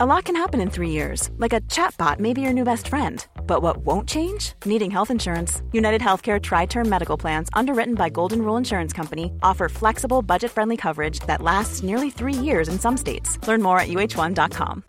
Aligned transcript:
A 0.00 0.06
lot 0.06 0.26
can 0.26 0.36
happen 0.36 0.60
in 0.60 0.70
three 0.70 0.90
years, 0.90 1.28
like 1.38 1.52
a 1.52 1.60
chatbot 1.62 2.20
may 2.20 2.32
be 2.32 2.40
your 2.40 2.52
new 2.52 2.62
best 2.62 2.86
friend. 2.86 3.26
But 3.48 3.62
what 3.62 3.78
won't 3.78 4.08
change? 4.08 4.52
Needing 4.64 4.92
health 4.92 5.10
insurance. 5.10 5.60
United 5.72 6.00
Healthcare 6.00 6.40
Tri 6.40 6.66
Term 6.66 6.88
Medical 6.88 7.16
Plans, 7.16 7.48
underwritten 7.52 7.96
by 7.96 8.08
Golden 8.08 8.42
Rule 8.42 8.56
Insurance 8.56 8.92
Company, 8.92 9.32
offer 9.42 9.68
flexible, 9.68 10.22
budget 10.22 10.52
friendly 10.52 10.76
coverage 10.76 11.18
that 11.26 11.42
lasts 11.42 11.82
nearly 11.82 12.10
three 12.10 12.32
years 12.32 12.68
in 12.68 12.78
some 12.78 12.96
states. 12.96 13.44
Learn 13.48 13.60
more 13.60 13.80
at 13.80 13.88
uh1.com. 13.88 14.84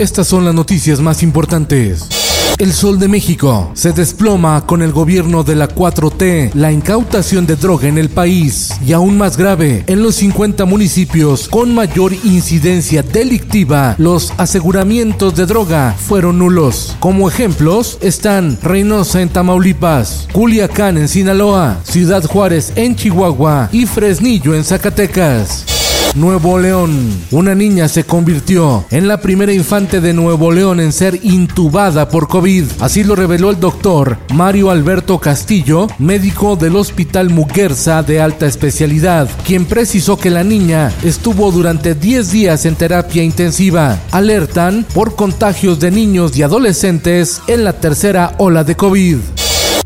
Estas 0.00 0.26
son 0.26 0.44
las 0.44 0.56
noticias 0.56 1.00
más 1.00 1.22
importantes. 1.22 2.25
El 2.58 2.72
Sol 2.72 2.98
de 2.98 3.06
México 3.06 3.70
se 3.74 3.92
desploma 3.92 4.64
con 4.64 4.80
el 4.80 4.90
gobierno 4.90 5.44
de 5.44 5.54
la 5.54 5.68
4T, 5.68 6.54
la 6.54 6.72
incautación 6.72 7.46
de 7.46 7.54
droga 7.54 7.86
en 7.86 7.98
el 7.98 8.08
país 8.08 8.70
y 8.86 8.94
aún 8.94 9.18
más 9.18 9.36
grave, 9.36 9.84
en 9.86 10.02
los 10.02 10.14
50 10.14 10.64
municipios 10.64 11.48
con 11.48 11.74
mayor 11.74 12.14
incidencia 12.24 13.02
delictiva, 13.02 13.94
los 13.98 14.32
aseguramientos 14.38 15.36
de 15.36 15.44
droga 15.44 15.94
fueron 15.98 16.38
nulos. 16.38 16.96
Como 16.98 17.28
ejemplos 17.28 17.98
están 18.00 18.58
Reynosa 18.62 19.20
en 19.20 19.28
Tamaulipas, 19.28 20.26
Culiacán 20.32 20.96
en 20.96 21.08
Sinaloa, 21.08 21.80
Ciudad 21.84 22.24
Juárez 22.24 22.72
en 22.74 22.96
Chihuahua 22.96 23.68
y 23.70 23.84
Fresnillo 23.84 24.54
en 24.54 24.64
Zacatecas. 24.64 25.75
Nuevo 26.16 26.58
León. 26.58 27.10
Una 27.30 27.54
niña 27.54 27.88
se 27.88 28.04
convirtió 28.04 28.84
en 28.90 29.06
la 29.06 29.20
primera 29.20 29.52
infante 29.52 30.00
de 30.00 30.12
Nuevo 30.12 30.50
León 30.50 30.80
en 30.80 30.92
ser 30.92 31.20
intubada 31.22 32.08
por 32.08 32.26
COVID. 32.26 32.64
Así 32.80 33.04
lo 33.04 33.14
reveló 33.14 33.50
el 33.50 33.60
doctor 33.60 34.18
Mario 34.34 34.70
Alberto 34.70 35.18
Castillo, 35.18 35.86
médico 35.98 36.56
del 36.56 36.76
Hospital 36.76 37.30
Muguerza 37.30 38.02
de 38.02 38.20
alta 38.20 38.46
especialidad, 38.46 39.28
quien 39.44 39.66
precisó 39.66 40.16
que 40.16 40.30
la 40.30 40.42
niña 40.42 40.92
estuvo 41.04 41.52
durante 41.52 41.94
10 41.94 42.30
días 42.30 42.66
en 42.66 42.76
terapia 42.76 43.22
intensiva. 43.22 43.98
Alertan 44.10 44.86
por 44.94 45.16
contagios 45.16 45.78
de 45.80 45.90
niños 45.90 46.36
y 46.36 46.42
adolescentes 46.42 47.40
en 47.46 47.64
la 47.64 47.74
tercera 47.74 48.34
ola 48.38 48.64
de 48.64 48.74
COVID. 48.74 49.18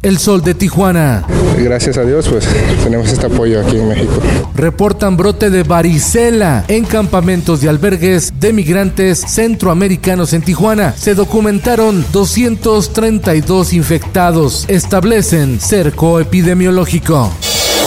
El 0.02 0.18
Sol 0.18 0.42
de 0.42 0.54
Tijuana. 0.54 1.26
Gracias 1.58 1.98
a 1.98 2.04
Dios, 2.04 2.26
pues 2.28 2.48
tenemos 2.82 3.08
este 3.12 3.26
apoyo 3.26 3.60
aquí 3.60 3.76
en 3.76 3.88
México. 3.88 4.12
Reportan 4.54 5.18
brote 5.18 5.50
de 5.50 5.62
varicela 5.62 6.64
en 6.68 6.86
campamentos 6.86 7.62
y 7.62 7.68
albergues 7.68 8.32
de 8.40 8.54
migrantes 8.54 9.20
centroamericanos 9.20 10.32
en 10.32 10.40
Tijuana. 10.40 10.94
Se 10.96 11.14
documentaron 11.14 12.04
232 12.12 13.74
infectados. 13.74 14.64
Establecen 14.68 15.60
cerco 15.60 16.18
epidemiológico. 16.18 17.30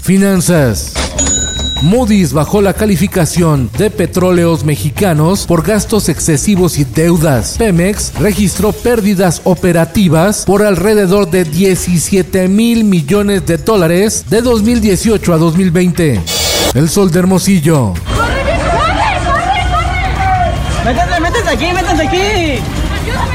Finanzas. 0.03 0.93
Moody's 1.83 2.31
bajó 2.31 2.61
la 2.61 2.73
calificación 2.73 3.69
de 3.77 3.91
petróleos 3.91 4.63
mexicanos 4.63 5.45
por 5.45 5.63
gastos 5.63 6.07
excesivos 6.07 6.79
y 6.79 6.85
deudas. 6.85 7.57
Pemex 7.57 8.13
registró 8.19 8.71
pérdidas 8.71 9.41
operativas 9.43 10.45
por 10.45 10.63
alrededor 10.63 11.29
de 11.29 11.43
17 11.43 12.47
mil 12.47 12.85
millones 12.85 13.45
de 13.45 13.57
dólares 13.57 14.25
de 14.29 14.41
2018 14.41 15.33
a 15.33 15.37
2020. 15.37 16.21
El 16.73 16.89
sol 16.89 17.11
de 17.11 17.19
Hermosillo. 17.19 17.93
¡Corre, 18.15 18.59
corre, 19.25 19.63
corre! 20.85 20.93
¡Métete, 20.93 21.19
métete 21.19 21.49
aquí, 21.49 21.65
métete 21.73 22.07
aquí! 22.07 23.32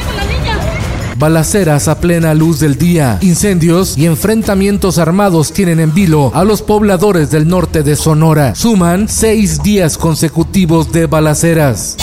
Balaceras 1.19 1.89
a 1.89 1.99
plena 1.99 2.33
luz 2.33 2.61
del 2.61 2.79
día, 2.79 3.19
incendios 3.23 3.99
y 3.99 4.07
enfrentamientos 4.07 4.99
armados 4.99 5.53
tienen 5.53 5.81
en 5.81 5.93
vilo 5.93 6.31
a 6.33 6.45
los 6.45 6.63
pobladores 6.63 7.33
del 7.33 7.49
norte 7.49 7.83
de 7.83 7.97
Sonora. 7.97 8.55
Suman 8.55 9.09
seis 9.09 9.61
días 9.61 9.99
consecutivos 9.99 10.93
de 10.93 11.07
balaceras. 11.07 11.97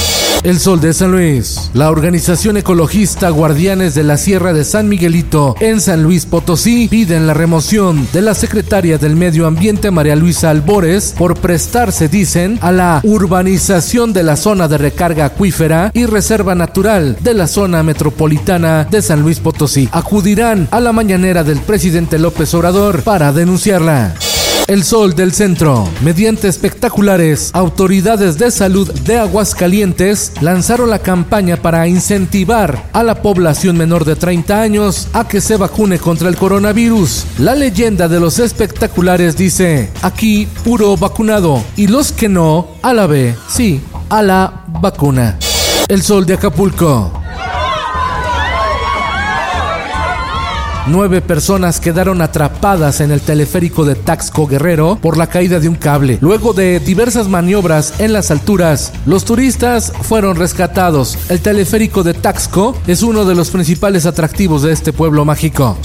El 0.46 0.60
Sol 0.60 0.80
de 0.80 0.94
San 0.94 1.12
Luis. 1.12 1.72
La 1.74 1.90
organización 1.90 2.56
ecologista 2.56 3.32
Guardianes 3.32 3.96
de 3.96 4.04
la 4.04 4.16
Sierra 4.16 4.54
de 4.54 4.64
San 4.64 4.88
Miguelito 4.88 5.56
en 5.60 5.82
San 5.82 6.04
Luis 6.04 6.28
Potosí 6.28 6.88
piden 6.88 7.26
la 7.26 7.34
remoción 7.34 8.08
de 8.14 8.22
la 8.22 8.36
secretaria 8.36 9.00
del 9.00 9.16
Medio 9.16 9.48
Ambiente 9.48 9.90
María 9.90 10.16
Luisa 10.16 10.52
Albores 10.52 11.16
por 11.18 11.34
prestarse, 11.40 12.10
dicen, 12.10 12.60
a 12.62 12.72
la 12.72 13.02
urbanización 13.04 14.14
de 14.14 14.22
la 14.22 14.36
zona 14.36 14.68
de 14.68 14.78
recarga 14.78 15.26
acuífera 15.26 15.90
y 15.96 16.06
reserva 16.06 16.54
natural 16.54 17.18
de 17.22 17.34
la 17.34 17.48
zona 17.48 17.82
metropolitana 17.82 18.84
de 18.84 19.02
San 19.02 19.24
Luis 19.24 19.40
Potosí. 19.40 19.90
Acudirán 19.92 20.68
a 20.70 20.80
la 20.80 20.94
mañanera 20.94 21.44
del 21.44 21.58
presidente 21.58 22.20
López 22.20 22.54
Obrador 22.54 23.02
para 23.02 23.34
denunciarla. 23.34 24.14
El 24.68 24.84
Sol 24.84 25.14
del 25.14 25.32
Centro. 25.32 25.88
Mediante 26.02 26.48
espectaculares, 26.48 27.52
autoridades 27.54 28.40
de 28.40 28.50
salud 28.50 28.92
de 28.92 29.18
Aguascalientes 29.18 30.34
lanzaron 30.42 30.90
la 30.90 31.00
campaña 31.00 31.58
para 31.58 31.88
incentivar 31.88 32.90
a 32.92 33.04
la 33.04 33.22
población 33.22 33.78
menor 33.78 34.06
de 34.06 34.16
30 34.16 34.60
años 34.60 35.08
a 35.14 35.28
que 35.28 35.40
se 35.40 35.58
vacune 35.58 36.00
contra 36.00 36.30
el 36.30 36.36
coronavirus. 36.36 37.26
La 37.38 37.54
leyenda 37.54 38.08
de 38.08 38.20
los 38.20 38.40
espectaculares 38.40 39.38
dice, 39.38 39.92
aquí 40.02 40.48
puro 40.64 40.98
vacunado 40.98 41.64
y 41.76 41.88
los 41.88 42.12
que 42.12 42.28
no, 42.28 42.68
a 42.82 42.94
la 42.94 43.06
B, 43.06 43.36
sí, 43.48 43.82
a 44.10 44.24
la 44.24 44.66
vacuna. 44.82 45.38
El 45.88 46.02
Sol 46.02 46.26
de 46.26 46.34
Acapulco. 46.34 47.25
Nueve 50.88 51.22
personas 51.22 51.80
quedaron 51.80 52.22
atrapadas 52.22 53.02
en 53.02 53.10
el 53.10 53.20
teleférico 53.20 53.86
de 53.86 53.96
Taxco 53.96 54.46
Guerrero 54.46 55.00
por 55.02 55.18
la 55.18 55.26
caída 55.26 55.60
de 55.60 55.68
un 55.68 55.74
cable. 55.76 56.20
Luego 56.22 56.54
de 56.54 56.80
diversas 56.80 57.28
maniobras 57.28 58.00
en 58.00 58.14
las 58.14 58.30
alturas, 58.30 58.94
los 59.08 59.26
turistas 59.26 59.92
fueron 60.04 60.36
rescatados. 60.36 61.18
El 61.30 61.42
teleférico 61.42 62.04
de 62.04 62.14
Taxco 62.14 62.78
es 62.86 63.02
uno 63.02 63.26
de 63.26 63.34
los 63.34 63.50
principales 63.50 64.06
atractivos 64.06 64.62
de 64.62 64.74
este 64.74 64.94
pueblo 64.94 65.26
mágico. 65.26 65.76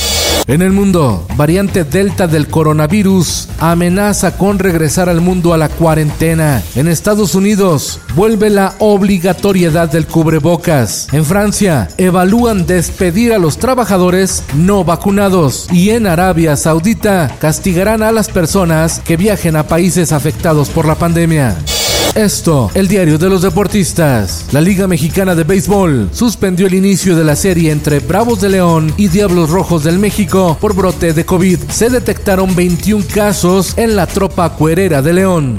En 0.46 0.62
el 0.62 0.72
mundo, 0.72 1.26
variante 1.36 1.84
Delta 1.84 2.26
del 2.26 2.48
coronavirus 2.48 3.48
amenaza 3.60 4.36
con 4.36 4.58
regresar 4.58 5.08
al 5.08 5.20
mundo 5.20 5.54
a 5.54 5.58
la 5.58 5.68
cuarentena. 5.68 6.62
En 6.74 6.88
Estados 6.88 7.34
Unidos, 7.34 8.00
vuelve 8.14 8.50
la 8.50 8.74
obligatoriedad 8.78 9.90
del 9.90 10.06
cubrebocas. 10.06 11.08
En 11.12 11.24
Francia, 11.24 11.88
evalúan 11.98 12.66
despedir 12.66 13.32
a 13.32 13.38
los 13.38 13.58
trabajadores 13.58 14.42
no 14.54 14.84
vacunados. 14.84 15.68
Y 15.70 15.90
en 15.90 16.06
Arabia 16.06 16.56
Saudita, 16.56 17.36
castigarán 17.38 18.02
a 18.02 18.12
las 18.12 18.28
personas 18.28 19.00
que 19.00 19.16
viajen 19.16 19.56
a 19.56 19.68
países 19.68 20.12
afectados 20.12 20.68
por 20.68 20.86
la 20.86 20.96
pandemia. 20.96 21.56
Esto, 22.14 22.70
el 22.74 22.88
diario 22.88 23.18
de 23.18 23.30
los 23.30 23.42
deportistas. 23.42 24.46
La 24.50 24.60
Liga 24.60 24.88
Mexicana 24.88 25.36
de 25.36 25.44
Béisbol 25.44 26.10
suspendió 26.12 26.66
el 26.66 26.74
inicio 26.74 27.16
de 27.16 27.22
la 27.22 27.36
serie 27.36 27.70
entre 27.70 28.00
Bravos 28.00 28.40
de 28.40 28.48
León 28.48 28.92
y 28.96 29.08
Diablos 29.08 29.50
Rojos 29.50 29.84
del 29.84 30.00
México 30.00 30.56
por 30.60 30.74
brote 30.74 31.12
de 31.12 31.24
COVID. 31.24 31.60
Se 31.68 31.88
detectaron 31.88 32.54
21 32.56 33.04
casos 33.14 33.78
en 33.78 33.94
la 33.94 34.06
tropa 34.06 34.50
cuerera 34.50 35.02
de 35.02 35.12
León. 35.12 35.56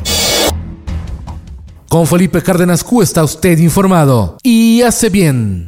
Con 1.89 2.07
Felipe 2.07 2.41
Cárdenas 2.41 2.83
Q 2.83 3.01
está 3.01 3.25
usted 3.25 3.57
informado 3.59 4.37
y 4.41 4.83
hace 4.83 5.09
bien. 5.09 5.67